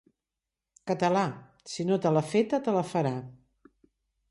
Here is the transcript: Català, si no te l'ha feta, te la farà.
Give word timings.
Català, 0.91 1.25
si 1.73 1.87
no 1.91 1.99
te 2.07 2.13
l'ha 2.15 2.25
feta, 2.33 2.61
te 2.69 2.77
la 2.79 2.85
farà. 2.95 3.15